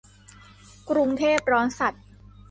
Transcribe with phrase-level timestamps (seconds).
[0.89, 1.93] กรุงเทพร้อนสัส